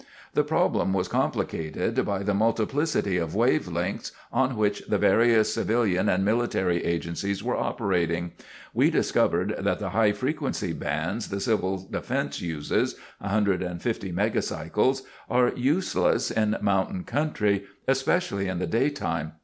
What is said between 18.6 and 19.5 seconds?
day time.